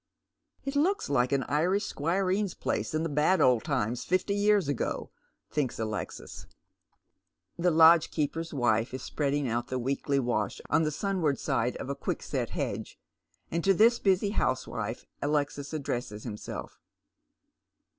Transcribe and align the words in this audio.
"It 0.65 0.75
looks 0.75 1.11
like 1.11 1.31
an 1.31 1.43
Irish 1.43 1.85
squireen's 1.85 2.55
place 2.55 2.95
in 2.95 3.03
the 3.03 3.07
bad 3.07 3.39
old 3.39 3.63
times 3.63 4.03
fifty 4.03 4.33
years 4.33 4.67
ago," 4.67 5.11
thinks 5.51 5.77
Alexis. 5.77 6.47
The 7.55 7.69
lodgekeeper's 7.69 8.51
wife 8.51 8.95
is 8.95 9.03
spreading 9.03 9.47
out 9.47 9.67
the 9.67 9.77
weekly 9.77 10.17
wash 10.17 10.59
on 10.71 10.81
the 10.81 10.89
sunward 10.89 11.37
side 11.37 11.77
of 11.77 11.87
a 11.87 11.95
quickset 11.95 12.49
hedge, 12.49 12.97
and 13.51 13.63
to 13.63 13.75
this 13.75 13.99
busy 13.99 14.31
housewife 14.31 15.05
Alexis 15.21 15.71
addresses 15.71 16.23
himself. 16.23 16.79